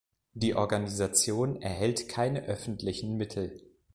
[0.33, 3.61] Die Organisation erhält keine öffentlichen Mittel.